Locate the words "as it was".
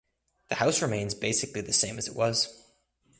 1.99-2.65